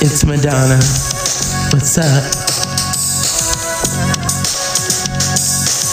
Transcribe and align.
It's 0.00 0.24
Madonna. 0.24 0.78
What's 1.74 1.98
up? 1.98 2.22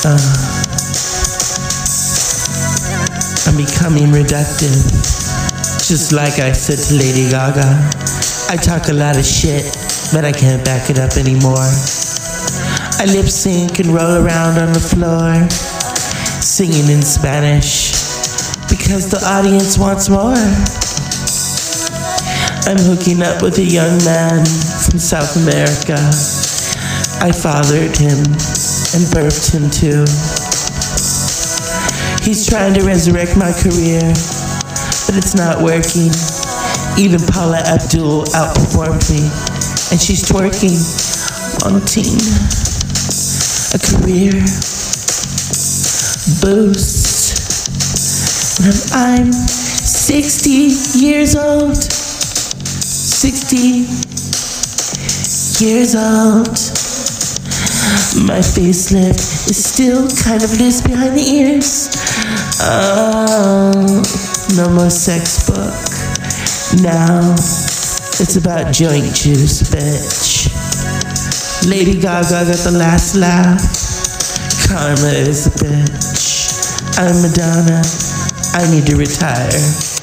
Uh, 0.05 0.21
I'm 3.49 3.57
becoming 3.57 4.13
reductive. 4.13 4.77
Just 5.89 6.13
like 6.13 6.37
I 6.37 6.51
said 6.51 6.77
to 6.77 6.93
Lady 6.93 7.31
Gaga. 7.31 7.65
I 8.47 8.57
talk 8.57 8.89
a 8.89 8.93
lot 8.93 9.17
of 9.17 9.25
shit, 9.25 9.65
but 10.13 10.23
I 10.23 10.31
can't 10.31 10.63
back 10.63 10.91
it 10.91 10.99
up 10.99 11.17
anymore. 11.17 11.65
I 13.01 13.05
lip 13.07 13.25
sync 13.25 13.79
and 13.79 13.87
roll 13.87 14.23
around 14.23 14.59
on 14.59 14.71
the 14.71 14.79
floor, 14.79 15.49
singing 16.43 16.91
in 16.95 17.01
Spanish 17.01 17.89
because 18.69 19.09
the 19.09 19.19
audience 19.25 19.79
wants 19.79 20.09
more. 20.09 20.94
I'm 22.65 22.81
hooking 22.81 23.21
up 23.21 23.43
with 23.43 23.59
a 23.59 23.63
young 23.63 24.03
man 24.05 24.43
from 24.43 24.97
South 24.97 25.37
America. 25.37 26.01
I 27.21 27.29
fathered 27.31 27.93
him 27.95 28.17
and 28.17 29.05
birthed 29.13 29.53
him 29.53 29.69
too. 29.69 30.01
He's 32.25 32.49
trying 32.49 32.73
to 32.73 32.81
resurrect 32.81 33.37
my 33.37 33.53
career, 33.53 34.01
but 35.05 35.13
it's 35.13 35.37
not 35.37 35.61
working. 35.61 36.09
Even 36.97 37.21
Paula 37.29 37.61
Abdul 37.69 38.25
outperformed 38.33 39.13
me, 39.13 39.29
and 39.93 40.01
she's 40.01 40.25
twerking, 40.25 40.81
wanting 41.61 42.17
a 43.73 43.79
career 43.79 44.41
boost. 46.41 47.29
And 48.65 48.73
I'm 48.97 49.31
60 49.31 50.49
years 50.97 51.35
old. 51.35 52.04
60 53.25 53.57
years 55.65 55.95
old. 55.95 56.45
My 58.21 58.37
facelift 58.37 59.49
is 59.49 59.65
still 59.65 60.07
kind 60.21 60.43
of 60.43 60.51
loose 60.61 60.81
behind 60.81 61.17
the 61.17 61.23
ears. 61.23 61.89
Oh, 62.61 63.73
no 64.55 64.69
more 64.69 64.91
sex 64.91 65.49
book. 65.49 65.73
Now 66.83 67.33
it's 68.21 68.35
about 68.35 68.71
joint 68.71 69.05
juice, 69.15 69.73
bitch. 69.73 70.45
Lady 71.67 71.99
Gaga 71.99 72.45
got 72.45 72.45
the 72.45 72.77
last 72.77 73.15
laugh. 73.15 73.59
Karma 74.69 75.09
is 75.17 75.47
a 75.47 75.49
bitch. 75.49 76.99
I'm 76.99 77.23
Madonna. 77.23 77.81
I 78.53 78.69
need 78.69 78.85
to 78.85 78.95
retire. 78.95 79.94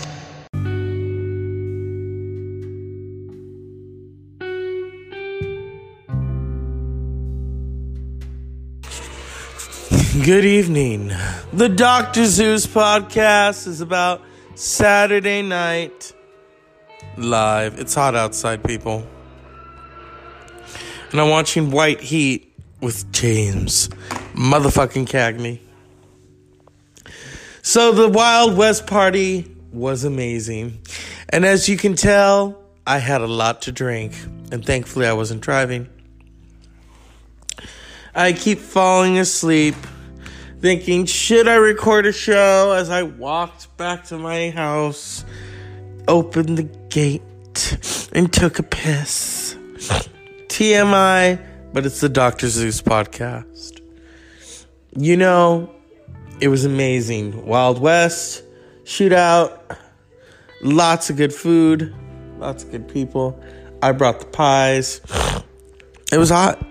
Good 10.12 10.44
evening. 10.44 11.10
The 11.54 11.70
Dr. 11.70 12.26
Zeus 12.26 12.66
podcast 12.66 13.66
is 13.66 13.80
about 13.80 14.20
Saturday 14.54 15.40
night 15.40 16.12
live. 17.16 17.78
It's 17.78 17.94
hot 17.94 18.14
outside, 18.14 18.62
people. 18.62 19.06
And 21.12 21.18
I'm 21.18 21.30
watching 21.30 21.70
White 21.70 22.02
Heat 22.02 22.54
with 22.82 23.10
James 23.10 23.88
motherfucking 24.34 25.06
Cagney. 25.06 25.60
So 27.62 27.92
the 27.92 28.10
Wild 28.10 28.54
West 28.54 28.86
party 28.86 29.50
was 29.72 30.04
amazing. 30.04 30.82
And 31.30 31.46
as 31.46 31.70
you 31.70 31.78
can 31.78 31.96
tell, 31.96 32.62
I 32.86 32.98
had 32.98 33.22
a 33.22 33.26
lot 33.26 33.62
to 33.62 33.72
drink. 33.72 34.12
And 34.52 34.62
thankfully, 34.62 35.06
I 35.06 35.14
wasn't 35.14 35.40
driving. 35.40 35.88
I 38.14 38.34
keep 38.34 38.58
falling 38.58 39.18
asleep, 39.18 39.74
thinking, 40.62 41.06
should 41.06 41.48
I 41.48 41.56
record 41.56 42.06
a 42.06 42.12
show 42.12 42.72
as 42.72 42.88
I 42.88 43.02
walked 43.02 43.76
back 43.76 44.04
to 44.06 44.16
my 44.16 44.50
house, 44.50 45.24
opened 46.06 46.56
the 46.56 46.62
gate, 46.88 47.20
and 48.12 48.32
took 48.32 48.60
a 48.60 48.62
piss. 48.62 49.56
TMI, 50.46 51.44
but 51.72 51.84
it's 51.84 52.00
the 52.00 52.08
Dr. 52.08 52.48
Zeus 52.48 52.80
podcast. 52.80 53.80
You 54.96 55.16
know, 55.16 55.74
it 56.40 56.46
was 56.46 56.64
amazing. 56.64 57.44
Wild 57.44 57.80
West, 57.80 58.44
shootout, 58.84 59.76
lots 60.62 61.10
of 61.10 61.16
good 61.16 61.34
food, 61.34 61.92
lots 62.38 62.62
of 62.62 62.70
good 62.70 62.86
people. 62.86 63.42
I 63.82 63.90
brought 63.90 64.20
the 64.20 64.26
pies. 64.26 65.00
It 66.12 66.18
was 66.18 66.30
hot. 66.30 66.64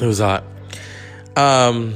It 0.00 0.06
was 0.06 0.18
hot. 0.18 0.44
Um, 1.36 1.94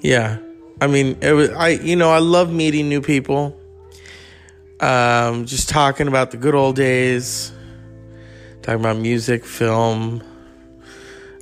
yeah, 0.00 0.38
I 0.80 0.86
mean, 0.86 1.18
it 1.20 1.32
was. 1.32 1.50
I 1.50 1.70
you 1.70 1.96
know 1.96 2.10
I 2.10 2.18
love 2.18 2.52
meeting 2.52 2.88
new 2.88 3.00
people. 3.00 3.58
Um, 4.80 5.46
just 5.46 5.68
talking 5.68 6.06
about 6.06 6.30
the 6.30 6.36
good 6.36 6.54
old 6.54 6.76
days, 6.76 7.50
talking 8.62 8.80
about 8.80 8.98
music, 8.98 9.44
film, 9.44 10.22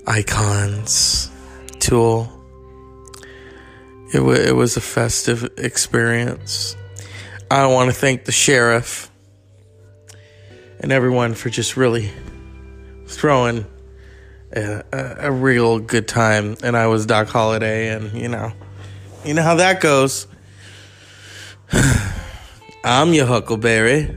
icons, 0.07 1.31
Tool. 1.81 2.31
It 4.13 4.21
was 4.21 4.39
it 4.39 4.55
was 4.55 4.77
a 4.77 4.81
festive 4.81 5.51
experience. 5.59 6.77
I 7.51 7.67
want 7.67 7.91
to 7.91 7.95
thank 7.95 8.25
the 8.25 8.33
sheriff 8.33 9.11
and 10.81 10.93
everyone 10.93 11.35
for 11.35 11.51
just 11.51 11.77
really 11.77 12.11
throwing 13.07 13.67
a, 14.55 15.17
a, 15.21 15.33
real 15.33 15.79
good 15.79 16.09
time. 16.09 16.57
And 16.63 16.77
I 16.77 16.87
was 16.87 17.07
Doc 17.07 17.29
Holliday, 17.29 17.89
and 17.89 18.13
you 18.13 18.29
know, 18.29 18.53
you 19.25 19.35
know 19.35 19.43
how 19.43 19.57
that 19.57 19.81
goes. 19.81 20.27
I'm 22.85 23.13
your 23.13 23.27
Huckleberry. 23.27 24.17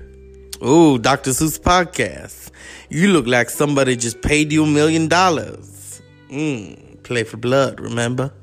Ooh, 0.64 0.98
Dr. 0.98 1.32
Seuss 1.32 1.60
podcast. 1.60 2.52
You 2.90 3.10
look 3.10 3.28
like 3.28 3.50
somebody 3.50 3.96
just 3.96 4.22
paid 4.22 4.52
you 4.52 4.64
a 4.64 4.68
million 4.68 5.08
dollars. 5.08 6.02
Mmm, 6.30 7.04
play 7.04 7.24
for 7.24 7.38
blood, 7.38 7.80
remember? 7.80 8.34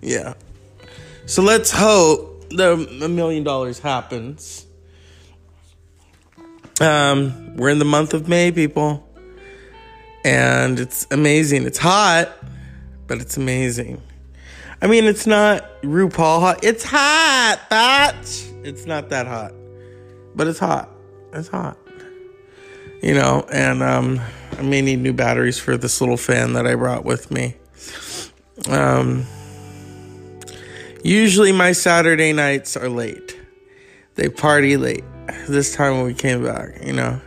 Yeah. 0.00 0.34
So 1.26 1.42
let's 1.42 1.70
hope 1.70 2.48
the 2.50 2.72
a 3.02 3.08
million 3.08 3.44
dollars 3.44 3.78
happens. 3.78 4.66
Um, 6.80 7.56
we're 7.56 7.70
in 7.70 7.78
the 7.78 7.84
month 7.84 8.12
of 8.14 8.28
May, 8.28 8.50
people 8.50 9.08
and 10.24 10.78
it's 10.78 11.06
amazing. 11.10 11.66
It's 11.66 11.78
hot, 11.78 12.30
but 13.06 13.20
it's 13.20 13.36
amazing. 13.36 14.00
I 14.80 14.86
mean, 14.86 15.04
it's 15.04 15.26
not 15.26 15.80
RuPaul 15.82 16.40
hot. 16.40 16.64
It's 16.64 16.84
hot, 16.84 17.60
bitch. 17.70 18.66
It's 18.66 18.86
not 18.86 19.10
that 19.10 19.26
hot, 19.26 19.52
but 20.34 20.46
it's 20.46 20.58
hot. 20.58 20.90
It's 21.32 21.48
hot. 21.48 21.78
You 23.02 23.14
know, 23.14 23.46
and 23.52 23.82
um, 23.82 24.20
I 24.58 24.62
may 24.62 24.80
need 24.80 25.00
new 25.00 25.12
batteries 25.12 25.58
for 25.58 25.76
this 25.76 26.00
little 26.00 26.16
fan 26.16 26.52
that 26.52 26.66
I 26.66 26.74
brought 26.74 27.04
with 27.04 27.30
me. 27.30 27.56
Um, 28.68 29.26
usually 31.02 31.52
my 31.52 31.72
Saturday 31.72 32.32
nights 32.32 32.76
are 32.76 32.88
late. 32.88 33.38
They 34.14 34.28
party 34.28 34.76
late. 34.76 35.04
This 35.48 35.74
time 35.74 35.96
when 35.96 36.06
we 36.06 36.14
came 36.14 36.44
back, 36.44 36.84
you 36.84 36.92
know, 36.92 37.20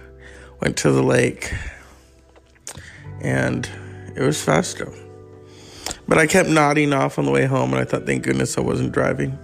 went 0.61 0.77
to 0.77 0.91
the 0.91 1.03
lake 1.03 1.53
and 3.21 3.69
it 4.15 4.21
was 4.21 4.41
faster. 4.43 4.91
But 6.07 6.17
I 6.17 6.27
kept 6.27 6.49
nodding 6.49 6.93
off 6.93 7.17
on 7.17 7.25
the 7.25 7.31
way 7.31 7.45
home, 7.45 7.73
and 7.73 7.81
I 7.81 7.85
thought, 7.85 8.05
thank 8.05 8.23
goodness 8.23 8.57
I 8.57 8.61
wasn't 8.61 8.91
driving. 8.91 9.37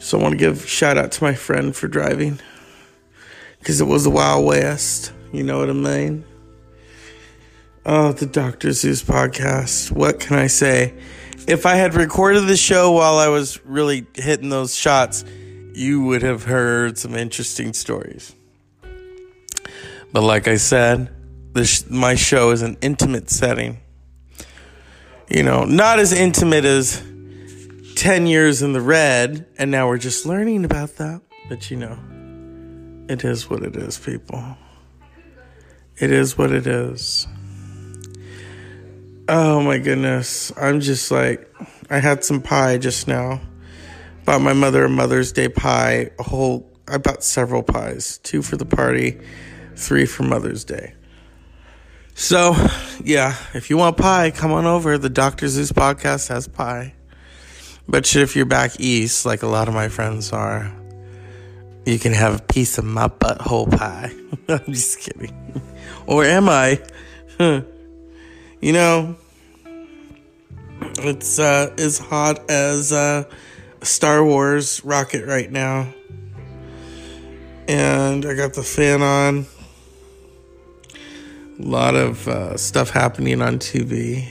So 0.00 0.18
I 0.18 0.22
want 0.22 0.32
to 0.32 0.38
give 0.38 0.68
shout 0.68 0.98
out 0.98 1.12
to 1.12 1.24
my 1.24 1.34
friend 1.34 1.74
for 1.74 1.88
driving, 1.88 2.40
because 3.58 3.80
it 3.80 3.86
was 3.86 4.04
the 4.04 4.10
Wild 4.10 4.44
West. 4.44 5.12
You 5.32 5.42
know 5.42 5.58
what 5.58 5.70
I 5.70 5.72
mean? 5.72 6.24
Oh, 7.86 8.12
the 8.12 8.26
Dr. 8.26 8.72
Zeus 8.72 9.02
podcast. 9.02 9.90
What 9.90 10.20
can 10.20 10.38
I 10.38 10.46
say? 10.46 10.94
If 11.46 11.66
I 11.66 11.74
had 11.74 11.94
recorded 11.94 12.46
the 12.46 12.56
show 12.56 12.92
while 12.92 13.16
I 13.16 13.28
was 13.28 13.62
really 13.66 14.06
hitting 14.14 14.48
those 14.48 14.74
shots, 14.74 15.24
you 15.74 16.02
would 16.04 16.22
have 16.22 16.44
heard 16.44 16.96
some 16.96 17.14
interesting 17.14 17.72
stories. 17.72 18.34
But 20.12 20.22
like 20.22 20.48
I 20.48 20.56
said, 20.56 21.10
this 21.54 21.88
my 21.88 22.16
show 22.16 22.50
is 22.50 22.62
an 22.62 22.76
intimate 22.82 23.30
setting. 23.30 23.78
You 25.30 25.42
know, 25.42 25.64
not 25.64 25.98
as 25.98 26.12
intimate 26.12 26.64
as 26.64 27.02
10 27.96 28.26
years 28.26 28.60
in 28.60 28.72
the 28.72 28.80
red, 28.80 29.46
and 29.56 29.70
now 29.70 29.88
we're 29.88 29.98
just 29.98 30.26
learning 30.26 30.64
about 30.64 30.96
that. 30.96 31.22
But 31.48 31.70
you 31.70 31.76
know, 31.78 31.96
it 33.08 33.24
is 33.24 33.48
what 33.48 33.62
it 33.62 33.76
is, 33.76 33.98
people. 33.98 34.42
It 35.96 36.10
is 36.10 36.36
what 36.36 36.50
it 36.52 36.66
is. 36.66 37.26
Oh 39.28 39.62
my 39.62 39.78
goodness. 39.78 40.52
I'm 40.56 40.80
just 40.80 41.10
like, 41.10 41.48
I 41.88 42.00
had 42.00 42.24
some 42.24 42.42
pie 42.42 42.78
just 42.78 43.06
now. 43.06 43.40
Bought 44.24 44.40
my 44.40 44.52
mother 44.52 44.84
a 44.84 44.88
Mother's 44.88 45.32
Day 45.32 45.48
pie, 45.48 46.10
a 46.18 46.22
whole, 46.22 46.70
I 46.88 46.98
bought 46.98 47.22
several 47.22 47.62
pies, 47.62 48.18
two 48.18 48.42
for 48.42 48.56
the 48.56 48.66
party, 48.66 49.20
three 49.76 50.04
for 50.04 50.24
Mother's 50.24 50.64
Day. 50.64 50.94
So, 52.14 52.54
yeah, 53.02 53.36
if 53.54 53.70
you 53.70 53.76
want 53.76 53.96
pie, 53.96 54.30
come 54.30 54.52
on 54.52 54.66
over. 54.66 54.98
The 54.98 55.10
Dr. 55.10 55.48
Zeus 55.48 55.72
podcast 55.72 56.28
has 56.28 56.46
pie. 56.46 56.94
But 57.88 58.14
if 58.14 58.36
you're 58.36 58.46
back 58.46 58.78
east, 58.78 59.26
like 59.26 59.42
a 59.42 59.48
lot 59.48 59.66
of 59.66 59.74
my 59.74 59.88
friends 59.88 60.32
are, 60.32 60.72
you 61.84 61.98
can 61.98 62.12
have 62.12 62.40
a 62.40 62.42
piece 62.42 62.78
of 62.78 62.84
my 62.84 63.08
butthole 63.08 63.70
pie. 63.76 64.12
I'm 64.48 64.72
just 64.72 65.00
kidding. 65.00 65.34
Or 66.06 66.24
am 66.24 66.48
I? 66.48 66.80
you 67.40 68.72
know, 68.72 69.16
it's 70.98 71.38
uh, 71.38 71.74
as 71.76 71.98
hot 71.98 72.48
as 72.48 72.92
uh, 72.92 73.24
Star 73.82 74.24
Wars 74.24 74.82
rocket 74.84 75.26
right 75.26 75.50
now. 75.50 75.92
And 77.66 78.24
I 78.24 78.34
got 78.34 78.54
the 78.54 78.62
fan 78.62 79.02
on. 79.02 79.46
A 81.56 81.62
lot 81.62 81.94
of 81.94 82.26
uh, 82.26 82.56
stuff 82.56 82.90
happening 82.90 83.40
on 83.40 83.60
TV. 83.60 84.28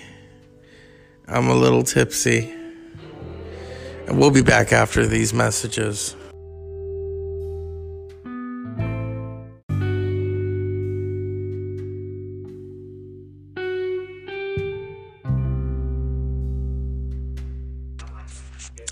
I'm 1.25 1.47
a 1.47 1.55
little 1.55 1.83
tipsy. 1.83 2.53
And 4.07 4.19
we'll 4.19 4.29
be 4.29 4.41
back 4.41 4.73
after 4.73 5.07
these 5.07 5.33
messages. 5.33 6.17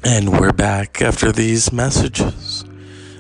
And 0.06 0.40
we're 0.40 0.54
back 0.54 1.02
after 1.02 1.34
these 1.34 1.74
messages. 1.74 2.64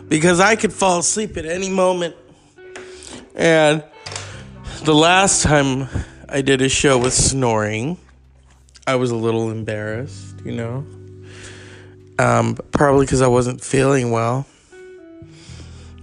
Because 0.08 0.40
I 0.40 0.56
could 0.56 0.72
fall 0.72 1.00
asleep 1.00 1.36
at 1.36 1.46
any 1.46 1.70
moment. 1.70 2.16
And 3.36 3.84
the 4.84 4.96
last 4.96 5.44
time 5.44 5.88
I 6.28 6.42
did 6.42 6.62
a 6.62 6.70
show 6.70 6.98
with 6.98 7.14
snoring, 7.14 8.00
I 8.88 8.96
was 8.96 9.12
a 9.12 9.16
little 9.16 9.52
embarrassed, 9.52 10.36
you 10.44 10.54
know? 10.54 10.86
Um, 12.18 12.56
probably 12.72 13.06
because 13.06 13.22
I 13.22 13.28
wasn't 13.28 13.62
feeling 13.62 14.10
well. 14.10 14.48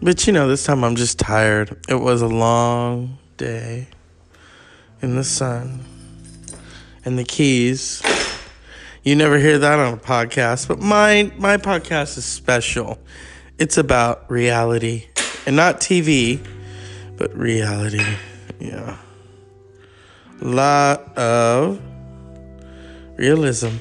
But 0.00 0.28
you 0.28 0.32
know, 0.32 0.46
this 0.48 0.62
time 0.62 0.84
I'm 0.84 0.94
just 0.94 1.18
tired. 1.18 1.76
It 1.88 1.96
was 1.96 2.22
a 2.22 2.28
long 2.28 3.18
day 3.36 3.88
in 5.02 5.16
the 5.16 5.24
sun 5.24 5.84
and 7.04 7.18
the 7.18 7.24
keys. 7.24 8.00
You 9.02 9.16
never 9.16 9.38
hear 9.38 9.58
that 9.58 9.78
on 9.80 9.94
a 9.94 9.96
podcast, 9.96 10.68
but 10.68 10.78
my 10.78 11.32
my 11.36 11.56
podcast 11.56 12.16
is 12.16 12.24
special. 12.24 12.98
It's 13.58 13.76
about 13.76 14.30
reality 14.30 15.06
and 15.46 15.56
not 15.56 15.80
TV, 15.80 16.46
but 17.16 17.36
reality. 17.36 18.04
Yeah. 18.60 18.98
Lot 20.40 21.16
of 21.16 21.80
realism. 23.16 23.76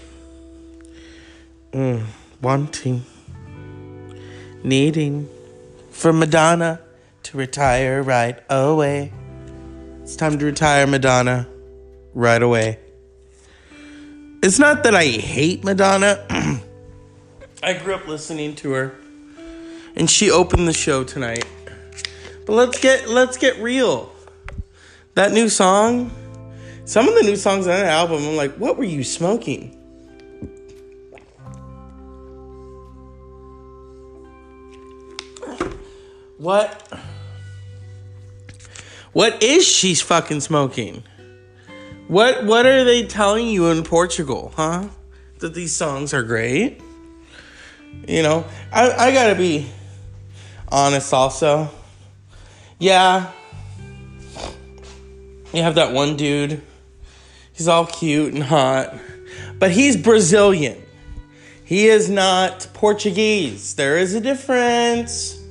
Mm, 1.72 2.04
wanting. 2.42 3.04
Needing. 4.64 5.30
For 5.92 6.14
Madonna 6.14 6.80
to 7.24 7.38
retire 7.38 8.04
right 8.04 8.40
away. 8.50 9.12
It's 10.02 10.16
time 10.16 10.38
to 10.40 10.46
retire 10.46 10.88
Madonna 10.88 11.48
right 12.14 12.42
away. 12.42 12.80
It's 14.44 14.60
not 14.60 14.84
that 14.84 14.96
I 14.96 15.06
hate 15.06 15.64
Madonna. 15.64 16.26
I 17.64 17.74
grew 17.74 17.96
up 17.96 18.08
listening 18.08 18.56
to 18.58 18.72
her. 18.72 18.96
And 19.96 20.10
she 20.10 20.30
opened 20.30 20.68
the 20.68 20.74
show 20.74 21.04
tonight. 21.04 21.46
But 22.46 22.54
let's 22.54 22.80
get 22.80 23.10
let's 23.10 23.36
get 23.38 23.58
real. 23.60 24.12
That 25.18 25.31
new 25.31 25.50
song, 25.50 26.12
some 26.86 27.08
of 27.08 27.16
the 27.16 27.24
new 27.24 27.38
songs 27.38 27.66
on 27.66 27.74
that 27.74 27.88
album, 27.88 28.24
I'm 28.24 28.36
like, 28.36 28.54
what 28.58 28.78
were 28.78 28.84
you 28.84 29.04
smoking? 29.04 29.72
What? 36.38 36.88
What 39.14 39.42
is 39.42 39.68
she 39.68 39.96
fucking 39.96 40.42
smoking? 40.42 41.02
What 42.08 42.46
what 42.46 42.68
are 42.68 42.84
they 42.84 43.08
telling 43.08 43.48
you 43.48 43.72
in 43.72 43.84
Portugal, 43.84 44.54
huh? 44.56 44.88
That 45.40 45.56
these 45.56 45.75
songs 45.75 46.14
are 46.14 46.22
great? 46.22 46.80
You 48.08 48.22
know, 48.22 48.46
I, 48.72 48.92
I 48.92 49.12
gotta 49.12 49.34
be 49.34 49.68
honest 50.72 51.12
also. 51.12 51.72
Yeah, 52.78 53.31
you 55.57 55.63
have 55.63 55.75
that 55.75 55.92
one 55.92 56.15
dude. 56.15 56.62
He's 57.51 57.68
all 57.68 57.86
cute 57.86 58.33
and 58.33 58.44
hot, 58.44 58.95
but 59.57 59.71
he's 59.71 59.98
Brazilian. 59.98 60.81
He 61.65 61.88
is 61.88 62.09
not 62.09 62.68
Portuguese. 62.74 63.74
There 63.74 63.98
is 63.98 64.13
a 64.13 64.21
difference. 64.21 65.42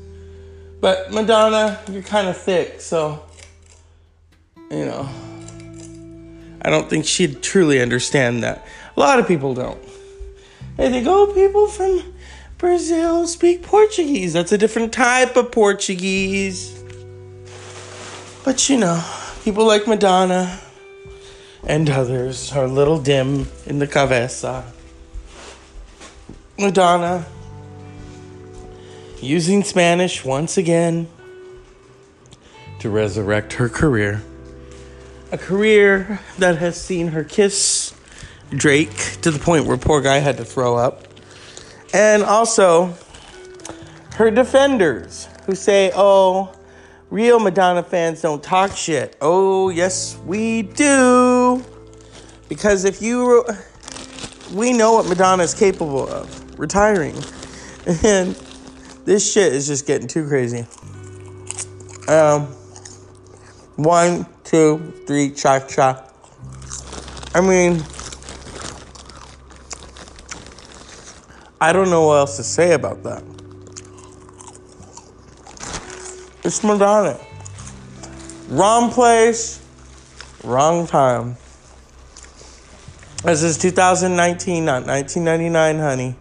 But 0.80 1.12
Madonna, 1.12 1.80
you're 1.90 2.02
kind 2.02 2.28
of 2.28 2.36
thick, 2.36 2.80
so 2.80 3.24
you 4.70 4.84
know. 4.84 5.08
I 6.62 6.70
don't 6.70 6.88
think 6.88 7.04
she'd 7.04 7.42
truly 7.42 7.80
understand 7.80 8.42
that. 8.42 8.66
A 8.96 9.00
lot 9.00 9.18
of 9.18 9.28
people 9.28 9.54
don't. 9.54 9.80
They 10.76 10.90
think, 10.90 11.06
oh, 11.06 11.32
people 11.32 11.68
from 11.68 12.02
Brazil 12.58 13.26
speak 13.26 13.62
Portuguese. 13.62 14.32
That's 14.32 14.52
a 14.52 14.58
different 14.58 14.92
type 14.92 15.36
of 15.36 15.52
Portuguese. 15.52 16.82
But 18.44 18.68
you 18.68 18.78
know, 18.78 19.04
people 19.46 19.64
like 19.64 19.86
Madonna 19.86 20.58
and 21.68 21.88
others 21.88 22.50
are 22.50 22.64
a 22.64 22.68
little 22.68 22.98
dim 22.98 23.46
in 23.64 23.78
the 23.78 23.86
cabeza. 23.86 24.64
Madonna 26.58 27.24
using 29.22 29.62
Spanish 29.62 30.24
once 30.24 30.58
again 30.58 31.06
to 32.80 32.90
resurrect 32.90 33.52
her 33.52 33.68
career. 33.68 34.20
A 35.30 35.38
career 35.38 36.18
that 36.38 36.58
has 36.58 36.76
seen 36.76 37.06
her 37.06 37.22
kiss 37.22 37.94
Drake 38.50 39.20
to 39.20 39.30
the 39.30 39.38
point 39.38 39.66
where 39.66 39.76
poor 39.76 40.00
guy 40.00 40.18
had 40.18 40.38
to 40.38 40.44
throw 40.44 40.74
up. 40.74 41.06
And 41.94 42.24
also 42.24 42.94
her 44.16 44.28
defenders 44.28 45.28
who 45.46 45.54
say, 45.54 45.92
oh, 45.94 46.55
Real 47.10 47.38
Madonna 47.38 47.82
fans 47.82 48.20
don't 48.20 48.42
talk 48.42 48.76
shit. 48.76 49.16
Oh, 49.20 49.68
yes, 49.68 50.18
we 50.26 50.62
do. 50.62 51.64
Because 52.48 52.84
if 52.84 53.00
you. 53.00 53.44
We 54.52 54.72
know 54.72 54.92
what 54.92 55.06
Madonna 55.06 55.42
is 55.42 55.54
capable 55.54 56.08
of 56.08 56.58
retiring. 56.58 57.16
And 58.02 58.34
this 59.04 59.32
shit 59.32 59.52
is 59.52 59.68
just 59.68 59.86
getting 59.86 60.08
too 60.08 60.26
crazy. 60.26 60.66
Um, 62.08 62.46
one, 63.76 64.26
two, 64.42 64.92
three, 65.06 65.30
cha 65.30 65.60
cha. 65.60 66.04
I 67.32 67.40
mean, 67.40 67.84
I 71.60 71.72
don't 71.72 71.90
know 71.90 72.08
what 72.08 72.14
else 72.14 72.36
to 72.38 72.42
say 72.42 72.72
about 72.72 73.04
that. 73.04 73.22
It's 76.46 76.62
Madonna. 76.62 77.18
Wrong 78.48 78.92
place, 78.92 79.60
wrong 80.44 80.86
time. 80.86 81.36
This 83.24 83.42
is 83.42 83.58
2019, 83.58 84.64
not 84.64 84.86
1999, 84.86 85.78
honey. 85.80 86.14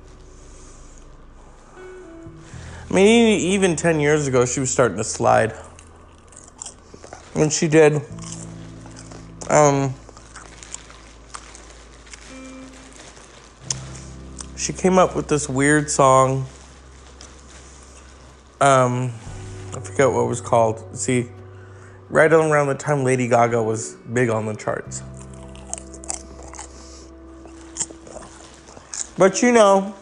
I 2.90 2.92
mean, 2.92 3.40
even 3.40 3.76
10 3.76 4.00
years 4.00 4.28
ago, 4.28 4.48
she 4.48 4.60
was 4.60 4.72
starting 4.72 4.98
to 4.98 5.04
slide. 5.04 5.52
When 7.34 7.52
she 7.52 7.68
did, 7.68 8.02
um, 9.48 9.94
she 14.58 14.74
came 14.74 14.98
up 14.98 15.16
with 15.16 15.28
this 15.28 15.48
weird 15.48 15.92
song. 15.92 16.48
Um, 18.60 19.14
forget 19.86 20.12
what 20.12 20.28
was 20.28 20.42
called. 20.42 20.98
See, 20.98 21.30
right 22.10 22.32
around 22.32 22.68
the 22.68 22.76
time 22.76 23.04
Lady 23.04 23.28
Gaga 23.28 23.62
was 23.62 23.96
big 24.12 24.30
on 24.30 24.46
the 24.46 24.56
charts. 24.56 25.02
But 29.18 29.42
you 29.42 29.52
know, 29.52 29.96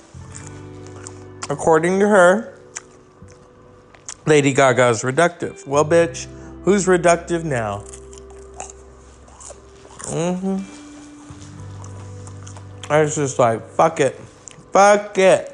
according 1.49 1.99
to 1.99 2.07
her, 2.07 2.59
Lady 4.25 4.53
Gaga 4.53 4.89
is 4.89 5.03
reductive. 5.03 5.67
Well, 5.67 5.85
bitch, 5.85 6.27
who's 6.63 6.87
reductive 6.87 7.43
now? 7.43 7.83
Mm-hmm. 10.09 10.81
I 12.91 13.01
was 13.01 13.15
just 13.15 13.39
like, 13.39 13.67
fuck 13.69 13.99
it. 13.99 14.19
Fuck 14.71 15.17
it. 15.17 15.52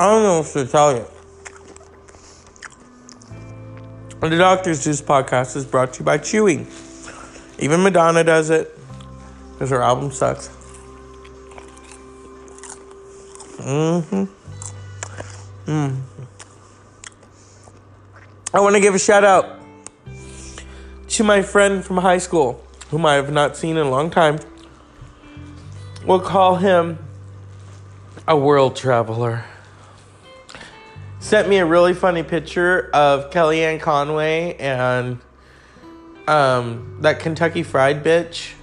I 0.00 0.06
don't 0.06 0.22
know 0.22 0.38
what 0.38 0.46
to 0.52 0.64
tell 0.64 0.96
you. 0.96 1.04
The 4.20 4.38
Doctor's 4.38 4.80
Zeus 4.80 5.02
podcast 5.02 5.56
is 5.56 5.66
brought 5.66 5.92
to 5.92 5.98
you 5.98 6.06
by 6.06 6.16
Chewy. 6.16 6.64
Even 7.58 7.82
Madonna 7.82 8.24
does 8.24 8.48
it 8.48 8.78
because 9.52 9.68
her 9.68 9.82
album 9.82 10.10
sucks. 10.10 10.48
Mm-hmm. 13.58 14.24
Mm. 15.70 16.00
I 18.54 18.60
want 18.60 18.76
to 18.76 18.80
give 18.80 18.94
a 18.94 18.98
shout 18.98 19.22
out 19.22 19.60
to 21.08 21.24
my 21.24 21.42
friend 21.42 21.84
from 21.84 21.98
high 21.98 22.16
school, 22.16 22.64
whom 22.88 23.04
I 23.04 23.16
have 23.16 23.30
not 23.30 23.54
seen 23.54 23.76
in 23.76 23.86
a 23.86 23.90
long 23.90 24.08
time. 24.08 24.38
We'll 26.06 26.20
call 26.20 26.56
him 26.56 26.98
a 28.26 28.34
world 28.34 28.76
traveler 28.76 29.44
sent 31.30 31.48
me 31.48 31.58
a 31.58 31.64
really 31.64 31.94
funny 31.94 32.24
picture 32.24 32.90
of 32.92 33.30
Kellyanne 33.30 33.80
Conway 33.80 34.56
and 34.56 35.20
um, 36.26 36.98
that 37.02 37.20
Kentucky 37.20 37.62
Fried 37.62 38.02
bitch. 38.02 38.54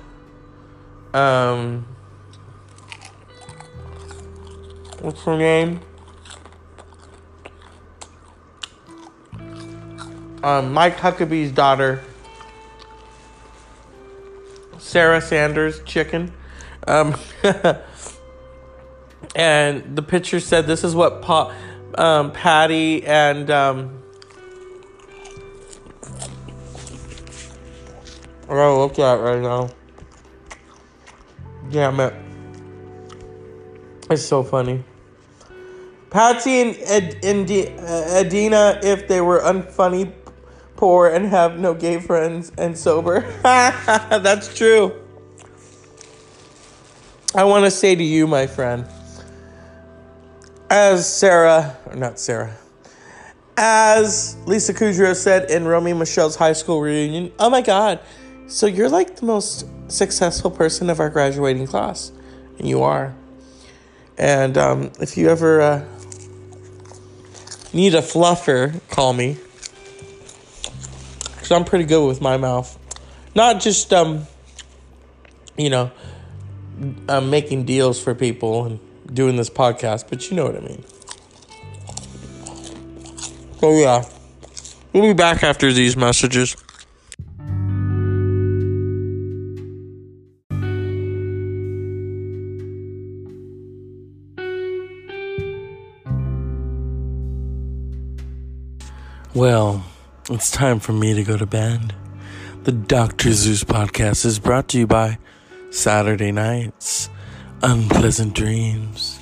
Um, 1.14 1.88
what's 5.00 5.24
her 5.24 5.38
name? 5.38 5.80
Um, 10.44 10.74
Mike 10.74 10.98
Huckabee's 10.98 11.54
daughter, 11.54 12.04
Sarah 14.78 15.22
Sanders 15.22 15.82
Chicken. 15.86 16.34
Um, 16.86 17.16
and 19.38 19.96
the 19.96 20.02
picture 20.02 20.42
said, 20.42 20.68
"This 20.68 20.84
is 20.84 20.94
what 20.94 21.22
Paul." 21.22 21.54
Um, 21.96 22.32
Patty 22.32 23.06
and 23.06 23.50
um, 23.50 24.04
I 28.44 28.54
gotta 28.54 28.78
look 28.78 28.98
at 29.00 29.14
right 29.16 29.42
now. 29.42 29.70
Damn 31.70 32.00
it. 32.00 32.14
It's 34.10 34.26
so 34.26 34.42
funny. 34.42 34.84
Patsy 36.10 36.62
and, 36.62 36.78
Ed, 36.86 37.20
uh, 37.24 38.80
if 38.82 39.08
they 39.10 39.20
were 39.20 39.42
unfunny, 39.42 40.14
poor, 40.78 41.10
and 41.10 41.26
have 41.26 41.60
no 41.60 41.74
gay 41.74 42.00
friends 42.00 42.54
and 42.58 42.78
sober. 42.78 43.22
That's 43.44 44.56
true. 44.58 44.94
I 47.36 47.44
want 47.44 47.66
to 47.66 47.72
say 47.72 47.96
to 47.96 48.04
you, 48.04 48.26
my 48.28 48.48
friend 48.48 48.88
as 50.70 51.12
Sarah, 51.12 51.78
or 51.86 51.96
not 51.96 52.20
Sarah, 52.20 52.56
as 53.58 54.38
Lisa 54.46 54.74
Kudrow 54.74 55.16
said 55.16 55.50
in 55.50 55.66
Romy 55.66 55.94
Michele's 55.94 56.36
high 56.36 56.54
school 56.54 56.82
reunion, 56.82 57.32
oh 57.40 57.50
my 57.50 57.62
God, 57.62 58.00
so 58.48 58.66
you're 58.66 58.90
like 58.90 59.18
the 59.18 59.26
most 59.26 59.66
successful 59.88 60.52
person 60.52 60.90
of 60.90 61.00
our 61.00 61.10
graduating 61.10 61.68
class. 61.68 62.12
And 62.58 62.68
you 62.68 62.84
are. 62.84 63.14
And 64.18 64.58
um, 64.58 64.92
if 65.00 65.18
you 65.18 65.30
ever 65.30 65.62
uh, 65.62 65.86
need 67.74 67.94
a 67.94 68.02
fluffer, 68.02 68.80
call 68.90 69.14
me. 69.14 69.38
Because 71.36 71.52
I'm 71.52 71.66
pretty 71.66 71.86
good 71.86 72.08
with 72.08 72.22
my 72.22 72.38
mouth. 72.38 72.78
Not 73.36 73.62
just, 73.62 73.94
um, 73.94 74.26
you 75.56 75.70
know, 75.70 75.92
um, 77.08 77.30
making 77.30 77.66
deals 77.66 78.02
for 78.02 78.16
people 78.16 78.66
and 78.66 78.80
doing 79.14 79.36
this 79.36 79.50
podcast, 79.50 80.06
but 80.10 80.30
you 80.30 80.38
know 80.38 80.46
what 80.46 80.56
I 80.56 80.60
mean. 80.60 80.84
So, 83.60 83.72
yeah, 83.72 84.06
we'll 84.94 85.04
be 85.04 85.14
back 85.14 85.44
after 85.44 85.74
these 85.74 85.98
messages. 85.98 86.56
Well, 99.34 99.84
it's 100.32 100.50
time 100.50 100.80
for 100.80 100.94
me 100.94 101.14
to 101.14 101.24
go 101.24 101.38
to 101.38 101.46
bed. 101.46 101.94
The 102.64 102.72
Dr. 102.72 103.34
Zeus 103.34 103.64
podcast 103.64 104.26
is 104.26 104.40
brought 104.40 104.68
to 104.70 104.80
you 104.80 104.88
by 104.88 105.20
Saturday 105.70 106.32
Nights 106.32 107.10
Unpleasant 107.64 108.36
Dreams. 108.36 109.20